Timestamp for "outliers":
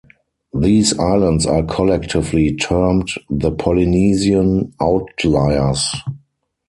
4.81-5.95